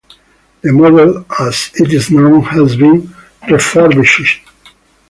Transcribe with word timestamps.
"The 0.61 0.71
Model" 0.71 1.27
as 1.41 1.69
it 1.75 1.93
is 1.93 2.09
known, 2.09 2.41
has 2.41 2.75
been 2.75 3.13
refurbished. 3.47 4.41